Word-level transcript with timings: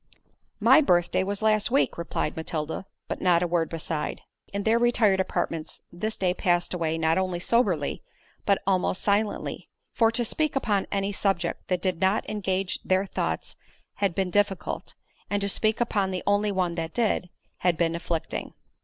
"My 0.59 0.81
birth 0.81 1.11
day 1.11 1.23
was 1.23 1.43
last 1.43 1.69
week," 1.69 1.95
replied 1.95 2.35
Matilda; 2.35 2.87
but 3.07 3.21
not 3.21 3.43
a 3.43 3.47
word 3.47 3.69
beside. 3.69 4.21
In 4.51 4.63
their 4.63 4.79
retired 4.79 5.19
apartments, 5.19 5.79
this 5.93 6.17
day 6.17 6.33
passed 6.33 6.73
away 6.73 6.97
not 6.97 7.19
only 7.19 7.39
soberly, 7.39 8.01
but 8.43 8.63
almost 8.65 9.03
silently; 9.03 9.69
for 9.93 10.09
to 10.09 10.25
speak 10.25 10.55
upon 10.55 10.87
any 10.91 11.11
subject 11.11 11.67
that 11.67 11.83
did 11.83 12.01
not 12.01 12.27
engage 12.27 12.79
their 12.83 13.05
thoughts 13.05 13.55
had 13.97 14.15
been 14.15 14.31
difficult, 14.31 14.95
and 15.29 15.39
to 15.43 15.47
speak 15.47 15.79
upon 15.79 16.09
the 16.09 16.23
only 16.25 16.51
one 16.51 16.73
that 16.73 16.95
did, 16.95 17.29
had 17.57 17.77
been 17.77 17.93
afflicting. 17.93 18.55